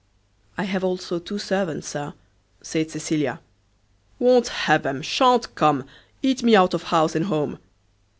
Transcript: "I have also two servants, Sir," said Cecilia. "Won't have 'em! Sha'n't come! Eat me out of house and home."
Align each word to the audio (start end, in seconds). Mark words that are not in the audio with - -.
"I 0.57 0.63
have 0.63 0.83
also 0.83 1.19
two 1.19 1.37
servants, 1.37 1.89
Sir," 1.89 2.15
said 2.63 2.89
Cecilia. 2.89 3.39
"Won't 4.17 4.47
have 4.47 4.83
'em! 4.83 5.03
Sha'n't 5.03 5.53
come! 5.53 5.85
Eat 6.23 6.41
me 6.41 6.55
out 6.55 6.73
of 6.73 6.81
house 6.89 7.13
and 7.15 7.25
home." 7.25 7.59